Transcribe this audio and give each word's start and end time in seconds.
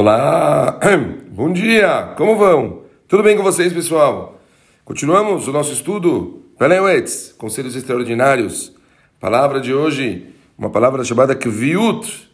Olá, 0.00 0.78
bom 1.28 1.52
dia, 1.52 2.14
como 2.16 2.36
vão? 2.36 2.82
Tudo 3.08 3.24
bem 3.24 3.36
com 3.36 3.42
vocês, 3.42 3.72
pessoal? 3.72 4.40
Continuamos 4.84 5.48
o 5.48 5.52
nosso 5.52 5.72
estudo, 5.72 6.44
Pelewetz, 6.56 7.34
Conselhos 7.36 7.74
Extraordinários. 7.74 8.72
Palavra 9.18 9.60
de 9.60 9.74
hoje, 9.74 10.32
uma 10.56 10.70
palavra 10.70 11.02
chamada 11.02 11.34
Kviut. 11.34 12.30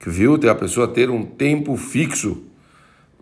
Kviut 0.00 0.44
é 0.48 0.50
a 0.50 0.54
pessoa 0.56 0.88
ter 0.88 1.08
um 1.08 1.24
tempo 1.24 1.76
fixo. 1.76 2.42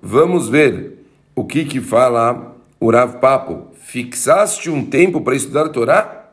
Vamos 0.00 0.48
ver 0.48 1.04
o 1.36 1.44
que 1.44 1.66
que 1.66 1.82
fala 1.82 2.56
o 2.80 2.90
Rav 2.90 3.18
Papo. 3.18 3.66
Fixaste 3.74 4.70
um 4.70 4.82
tempo 4.82 5.20
para 5.20 5.36
estudar 5.36 5.66
a 5.66 5.68
Torá? 5.68 6.30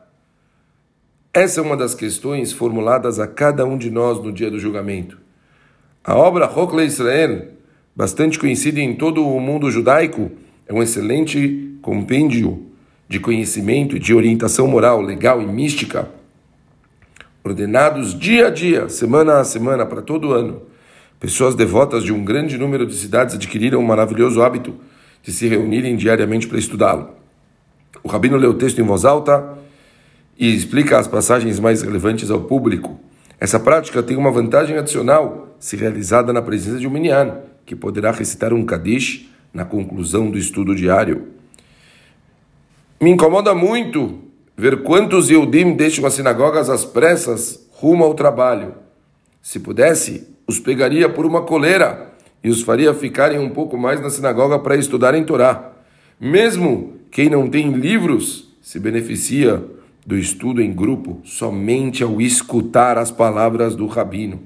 Essa 1.34 1.60
é 1.60 1.62
uma 1.62 1.76
das 1.76 1.94
questões 1.94 2.50
formuladas 2.50 3.18
a 3.20 3.26
cada 3.26 3.66
um 3.66 3.76
de 3.76 3.90
nós 3.90 4.18
no 4.20 4.32
dia 4.32 4.50
do 4.50 4.58
julgamento. 4.58 5.21
A 6.04 6.16
obra 6.16 6.46
Hokle 6.46 6.84
Israel, 6.84 7.46
bastante 7.94 8.36
conhecida 8.36 8.80
em 8.80 8.92
todo 8.92 9.24
o 9.24 9.38
mundo 9.38 9.70
judaico, 9.70 10.32
é 10.66 10.74
um 10.74 10.82
excelente 10.82 11.78
compêndio 11.80 12.66
de 13.08 13.20
conhecimento 13.20 13.96
e 13.96 14.00
de 14.00 14.12
orientação 14.12 14.66
moral, 14.66 15.00
legal 15.00 15.40
e 15.40 15.46
mística, 15.46 16.10
ordenados 17.44 18.18
dia 18.18 18.48
a 18.48 18.50
dia, 18.50 18.88
semana 18.88 19.38
a 19.38 19.44
semana, 19.44 19.86
para 19.86 20.02
todo 20.02 20.32
ano. 20.32 20.62
Pessoas 21.20 21.54
devotas 21.54 22.02
de 22.02 22.12
um 22.12 22.24
grande 22.24 22.58
número 22.58 22.84
de 22.84 22.96
cidades 22.96 23.36
adquiriram 23.36 23.78
um 23.78 23.86
maravilhoso 23.86 24.42
hábito 24.42 24.74
de 25.22 25.30
se 25.30 25.46
reunirem 25.46 25.94
diariamente 25.94 26.48
para 26.48 26.58
estudá-lo. 26.58 27.10
O 28.02 28.08
rabino 28.08 28.36
lê 28.36 28.48
o 28.48 28.54
texto 28.54 28.80
em 28.80 28.84
voz 28.84 29.04
alta 29.04 29.56
e 30.36 30.52
explica 30.52 30.98
as 30.98 31.06
passagens 31.06 31.60
mais 31.60 31.80
relevantes 31.80 32.28
ao 32.28 32.40
público. 32.40 32.98
Essa 33.42 33.58
prática 33.58 34.04
tem 34.04 34.16
uma 34.16 34.30
vantagem 34.30 34.78
adicional 34.78 35.56
se 35.58 35.74
realizada 35.74 36.32
na 36.32 36.40
presença 36.40 36.78
de 36.78 36.86
um 36.86 36.90
minyan, 36.90 37.40
que 37.66 37.74
poderá 37.74 38.12
recitar 38.12 38.52
um 38.52 38.64
Kadish 38.64 39.28
na 39.52 39.64
conclusão 39.64 40.30
do 40.30 40.38
estudo 40.38 40.76
diário. 40.76 41.26
Me 43.00 43.10
incomoda 43.10 43.52
muito 43.52 44.20
ver 44.56 44.84
quantos 44.84 45.28
Yehudim 45.28 45.72
deixam 45.72 46.06
as 46.06 46.14
sinagogas 46.14 46.70
às 46.70 46.84
pressas 46.84 47.66
rumo 47.72 48.04
ao 48.04 48.14
trabalho. 48.14 48.76
Se 49.42 49.58
pudesse, 49.58 50.28
os 50.46 50.60
pegaria 50.60 51.08
por 51.08 51.26
uma 51.26 51.42
coleira 51.42 52.12
e 52.44 52.48
os 52.48 52.62
faria 52.62 52.94
ficarem 52.94 53.40
um 53.40 53.50
pouco 53.50 53.76
mais 53.76 54.00
na 54.00 54.08
sinagoga 54.08 54.56
para 54.60 54.76
estudarem 54.76 55.24
Torá. 55.24 55.72
Mesmo 56.20 56.92
quem 57.10 57.28
não 57.28 57.50
tem 57.50 57.72
livros 57.72 58.54
se 58.62 58.78
beneficia 58.78 59.64
do 60.06 60.18
estudo 60.18 60.60
em 60.60 60.72
grupo 60.72 61.20
somente 61.24 62.02
ao 62.02 62.20
escutar 62.20 62.98
as 62.98 63.10
palavras 63.10 63.74
do 63.76 63.86
rabino. 63.86 64.40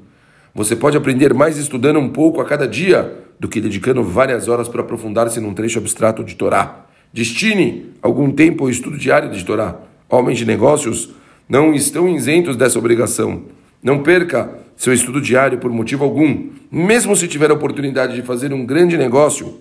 Você 0.54 0.76
pode 0.76 0.96
aprender 0.96 1.34
mais 1.34 1.58
estudando 1.58 1.98
um 1.98 2.08
pouco 2.08 2.40
a 2.40 2.44
cada 2.44 2.66
dia 2.66 3.24
do 3.38 3.48
que 3.48 3.60
dedicando 3.60 4.02
várias 4.02 4.48
horas 4.48 4.68
para 4.68 4.82
aprofundar-se 4.82 5.40
num 5.40 5.54
trecho 5.54 5.78
abstrato 5.78 6.24
de 6.24 6.34
Torá. 6.34 6.86
Destine 7.12 7.92
algum 8.02 8.30
tempo 8.30 8.64
ao 8.64 8.70
estudo 8.70 8.96
diário 8.98 9.30
de 9.30 9.44
Torá. 9.44 9.76
Homens 10.08 10.38
de 10.38 10.44
negócios 10.44 11.10
não 11.48 11.74
estão 11.74 12.08
isentos 12.08 12.56
dessa 12.56 12.78
obrigação. 12.78 13.44
Não 13.82 14.02
perca 14.02 14.50
seu 14.76 14.92
estudo 14.92 15.20
diário 15.20 15.58
por 15.58 15.70
motivo 15.70 16.04
algum, 16.04 16.50
mesmo 16.70 17.16
se 17.16 17.28
tiver 17.28 17.50
a 17.50 17.54
oportunidade 17.54 18.14
de 18.14 18.22
fazer 18.22 18.52
um 18.52 18.64
grande 18.64 18.96
negócio. 18.96 19.60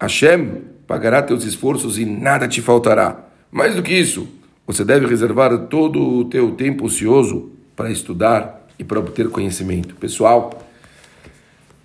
Hashem 0.00 0.62
pagará 0.86 1.22
teus 1.22 1.44
esforços 1.44 1.98
e 1.98 2.04
nada 2.04 2.48
te 2.48 2.62
faltará. 2.62 3.29
Mais 3.50 3.74
do 3.74 3.82
que 3.82 3.92
isso, 3.92 4.28
você 4.64 4.84
deve 4.84 5.06
reservar 5.06 5.66
todo 5.66 6.00
o 6.00 6.24
teu 6.26 6.52
tempo 6.52 6.84
ocioso 6.84 7.50
para 7.74 7.90
estudar 7.90 8.66
e 8.78 8.84
para 8.84 9.00
obter 9.00 9.28
conhecimento. 9.28 9.96
Pessoal, 9.96 10.62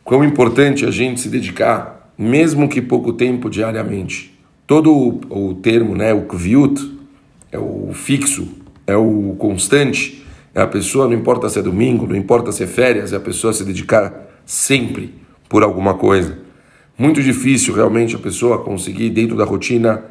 quão 0.04 0.24
importante 0.24 0.86
a 0.86 0.92
gente 0.92 1.20
se 1.20 1.28
dedicar, 1.28 2.14
mesmo 2.16 2.70
que 2.70 2.82
pouco 2.82 3.12
tempo 3.14 3.50
diariamente. 3.50 4.38
Todo 4.68 4.94
o, 4.94 5.50
o 5.50 5.54
termo, 5.56 5.96
né, 5.96 6.14
o 6.14 6.22
kviut, 6.24 6.80
é 7.52 7.58
o 7.58 7.92
fixo, 7.94 8.48
é 8.86 8.96
o 8.96 9.36
constante, 9.40 10.24
é 10.54 10.62
a 10.62 10.68
pessoa, 10.68 11.08
não 11.08 11.16
importa 11.16 11.50
se 11.50 11.58
é 11.58 11.62
domingo, 11.64 12.06
não 12.06 12.16
importa 12.16 12.52
se 12.52 12.64
é 12.64 12.68
férias, 12.68 13.12
é 13.12 13.16
a 13.16 13.20
pessoa 13.20 13.52
se 13.52 13.64
dedicar 13.64 14.14
sempre 14.46 15.14
por 15.50 15.64
alguma 15.64 15.96
coisa. 15.96 16.38
Muito 16.98 17.22
difícil 17.24 17.74
realmente 17.74 18.16
a 18.16 18.20
pessoa 18.20 18.64
conseguir, 18.64 19.10
dentro 19.10 19.36
da 19.36 19.44
rotina, 19.44 20.04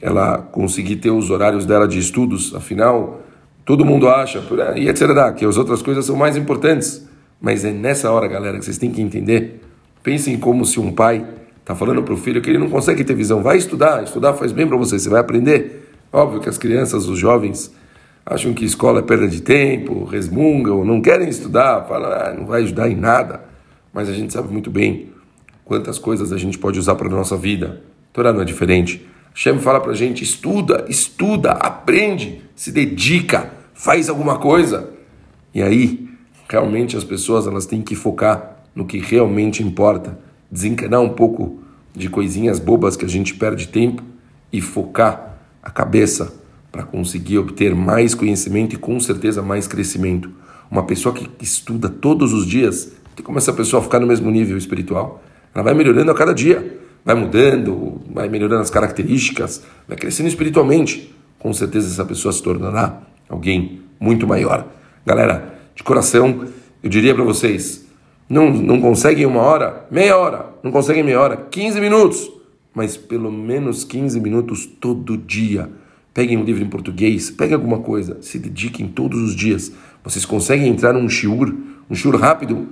ela 0.00 0.38
conseguir 0.38 0.96
ter 0.96 1.10
os 1.10 1.30
horários 1.30 1.66
dela 1.66 1.86
de 1.86 1.98
estudos, 1.98 2.54
afinal, 2.54 3.22
todo 3.64 3.84
mundo 3.84 4.08
acha, 4.08 4.42
e 4.76 4.88
etc., 4.88 5.34
que 5.36 5.44
as 5.44 5.56
outras 5.56 5.82
coisas 5.82 6.04
são 6.04 6.16
mais 6.16 6.36
importantes. 6.36 7.06
Mas 7.40 7.64
é 7.64 7.72
nessa 7.72 8.10
hora, 8.10 8.26
galera, 8.26 8.58
que 8.58 8.64
vocês 8.64 8.78
têm 8.78 8.90
que 8.90 9.00
entender. 9.00 9.60
Pensem 10.02 10.38
como 10.38 10.64
se 10.64 10.80
um 10.80 10.92
pai 10.92 11.26
está 11.60 11.74
falando 11.74 12.02
para 12.02 12.14
o 12.14 12.16
filho 12.16 12.40
que 12.40 12.48
ele 12.48 12.58
não 12.58 12.70
consegue 12.70 13.04
ter 13.04 13.14
visão. 13.14 13.42
Vai 13.42 13.58
estudar, 13.58 14.02
estudar 14.04 14.34
faz 14.34 14.52
bem 14.52 14.66
para 14.66 14.76
você, 14.76 14.98
você 14.98 15.08
vai 15.08 15.20
aprender. 15.20 15.90
Óbvio 16.12 16.40
que 16.40 16.48
as 16.48 16.56
crianças, 16.56 17.08
os 17.08 17.18
jovens, 17.18 17.74
acham 18.24 18.54
que 18.54 18.64
escola 18.64 19.00
é 19.00 19.02
perda 19.02 19.28
de 19.28 19.42
tempo, 19.42 20.04
resmungam, 20.04 20.84
não 20.84 21.00
querem 21.00 21.28
estudar, 21.28 21.84
falam, 21.86 22.10
ah, 22.10 22.34
não 22.36 22.46
vai 22.46 22.62
ajudar 22.62 22.88
em 22.88 22.96
nada. 22.96 23.44
Mas 23.92 24.08
a 24.08 24.12
gente 24.12 24.32
sabe 24.32 24.52
muito 24.52 24.70
bem 24.70 25.08
quantas 25.64 25.98
coisas 25.98 26.32
a 26.32 26.38
gente 26.38 26.56
pode 26.56 26.78
usar 26.78 26.94
para 26.94 27.08
a 27.08 27.10
nossa 27.10 27.36
vida. 27.36 27.82
Torá 28.12 28.32
não 28.32 28.42
é 28.42 28.44
diferente. 28.44 29.06
Hashem 29.36 29.58
fala 29.58 29.80
para 29.80 29.92
a 29.92 29.94
gente: 29.94 30.24
estuda, 30.24 30.86
estuda, 30.88 31.52
aprende, 31.52 32.40
se 32.56 32.72
dedica, 32.72 33.52
faz 33.74 34.08
alguma 34.08 34.38
coisa. 34.38 34.88
E 35.54 35.62
aí, 35.62 36.08
realmente 36.48 36.96
as 36.96 37.04
pessoas 37.04 37.46
elas 37.46 37.66
têm 37.66 37.82
que 37.82 37.94
focar 37.94 38.56
no 38.74 38.86
que 38.86 38.98
realmente 38.98 39.62
importa, 39.62 40.18
desencanar 40.50 41.02
um 41.02 41.10
pouco 41.10 41.60
de 41.94 42.08
coisinhas 42.08 42.58
bobas 42.58 42.96
que 42.96 43.04
a 43.04 43.08
gente 43.08 43.34
perde 43.34 43.68
tempo 43.68 44.02
e 44.50 44.62
focar 44.62 45.38
a 45.62 45.70
cabeça 45.70 46.34
para 46.72 46.82
conseguir 46.82 47.38
obter 47.38 47.74
mais 47.74 48.14
conhecimento 48.14 48.74
e 48.74 48.78
com 48.78 48.98
certeza 49.00 49.42
mais 49.42 49.66
crescimento. 49.66 50.30
Uma 50.70 50.84
pessoa 50.84 51.14
que 51.14 51.30
estuda 51.44 51.88
todos 51.88 52.32
os 52.32 52.46
dias, 52.46 52.92
tem 53.14 53.24
como 53.24 53.38
essa 53.38 53.52
pessoa 53.52 53.82
ficar 53.82 54.00
no 54.00 54.06
mesmo 54.06 54.30
nível 54.30 54.56
espiritual? 54.56 55.22
Ela 55.54 55.62
vai 55.62 55.74
melhorando 55.74 56.10
a 56.10 56.14
cada 56.14 56.34
dia 56.34 56.75
vai 57.06 57.14
mudando, 57.14 58.00
vai 58.12 58.28
melhorando 58.28 58.62
as 58.62 58.70
características, 58.70 59.62
vai 59.86 59.96
crescendo 59.96 60.28
espiritualmente, 60.28 61.14
com 61.38 61.52
certeza 61.52 61.86
essa 61.86 62.04
pessoa 62.04 62.32
se 62.32 62.42
tornará 62.42 63.00
alguém 63.28 63.82
muito 64.00 64.26
maior. 64.26 64.66
Galera, 65.06 65.56
de 65.72 65.84
coração, 65.84 66.48
eu 66.82 66.90
diria 66.90 67.14
para 67.14 67.22
vocês, 67.22 67.86
não, 68.28 68.50
não 68.50 68.80
conseguem 68.80 69.24
uma 69.24 69.40
hora, 69.40 69.86
meia 69.88 70.16
hora, 70.16 70.46
não 70.64 70.72
conseguem 70.72 71.04
meia 71.04 71.20
hora, 71.20 71.36
15 71.48 71.80
minutos, 71.80 72.28
mas 72.74 72.96
pelo 72.96 73.30
menos 73.30 73.84
15 73.84 74.20
minutos 74.20 74.66
todo 74.66 75.16
dia. 75.16 75.70
Peguem 76.12 76.38
um 76.38 76.42
livro 76.42 76.64
em 76.64 76.68
português, 76.68 77.30
peguem 77.30 77.54
alguma 77.54 77.78
coisa, 77.78 78.18
se 78.20 78.36
dediquem 78.38 78.88
todos 78.88 79.20
os 79.22 79.36
dias. 79.36 79.70
Vocês 80.02 80.24
conseguem 80.24 80.66
entrar 80.66 80.92
num 80.92 81.08
shiur, 81.08 81.54
um 81.88 81.94
shiur 81.94 82.16
rápido? 82.16 82.66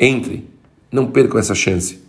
Entrem, 0.00 0.46
não 0.90 1.06
percam 1.06 1.38
essa 1.38 1.54
chance. 1.54 2.00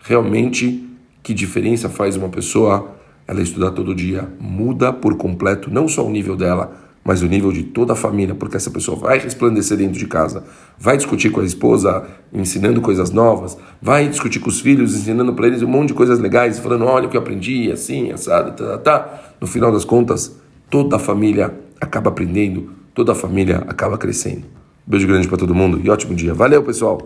Realmente 0.00 0.84
que 1.24 1.32
diferença 1.32 1.88
faz 1.88 2.16
uma 2.16 2.28
pessoa 2.28 2.90
ela 3.26 3.40
estudar 3.40 3.70
todo 3.70 3.94
dia? 3.94 4.28
Muda 4.38 4.92
por 4.92 5.16
completo 5.16 5.70
não 5.70 5.88
só 5.88 6.06
o 6.06 6.10
nível 6.10 6.36
dela, 6.36 6.76
mas 7.02 7.22
o 7.22 7.26
nível 7.26 7.50
de 7.50 7.62
toda 7.62 7.94
a 7.94 7.96
família, 7.96 8.34
porque 8.34 8.58
essa 8.58 8.70
pessoa 8.70 8.94
vai 8.98 9.18
resplandecer 9.18 9.78
dentro 9.78 9.98
de 9.98 10.06
casa, 10.06 10.44
vai 10.78 10.98
discutir 10.98 11.30
com 11.30 11.40
a 11.40 11.44
esposa, 11.44 12.06
ensinando 12.30 12.82
coisas 12.82 13.10
novas, 13.10 13.56
vai 13.80 14.06
discutir 14.06 14.38
com 14.38 14.50
os 14.50 14.60
filhos, 14.60 14.94
ensinando 14.94 15.32
para 15.32 15.46
eles 15.46 15.62
um 15.62 15.66
monte 15.66 15.88
de 15.88 15.94
coisas 15.94 16.18
legais, 16.18 16.58
falando: 16.58 16.84
olha 16.84 17.06
o 17.06 17.10
que 17.10 17.16
eu 17.16 17.22
aprendi, 17.22 17.72
assim, 17.72 18.12
assado, 18.12 18.52
tá, 18.52 18.76
tá, 18.76 18.78
tá. 18.78 19.20
No 19.40 19.46
final 19.46 19.72
das 19.72 19.84
contas, 19.84 20.38
toda 20.68 20.96
a 20.96 20.98
família 20.98 21.54
acaba 21.80 22.10
aprendendo, 22.10 22.70
toda 22.94 23.12
a 23.12 23.14
família 23.14 23.64
acaba 23.66 23.96
crescendo. 23.96 24.44
Beijo 24.86 25.06
grande 25.06 25.26
para 25.26 25.38
todo 25.38 25.54
mundo 25.54 25.80
e 25.82 25.88
ótimo 25.88 26.14
dia. 26.14 26.34
Valeu, 26.34 26.62
pessoal! 26.62 26.98